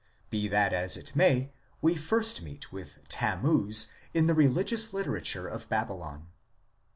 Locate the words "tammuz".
3.07-3.85